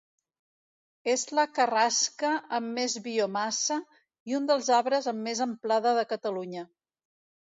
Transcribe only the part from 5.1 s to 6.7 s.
amb més amplada de Catalunya.